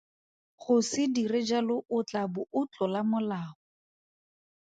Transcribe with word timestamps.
Go 0.61 0.75
se 0.89 1.03
dire 1.17 1.39
jalo 1.49 1.75
o 1.95 1.97
tla 2.11 2.23
bo 2.33 2.41
o 2.59 2.61
tlola 2.71 3.01
molao. 3.11 3.53